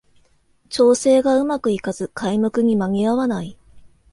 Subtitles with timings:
[0.69, 3.55] 調整がうまくいかず開幕に間に合わない